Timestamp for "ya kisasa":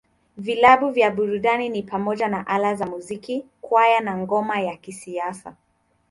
4.61-5.55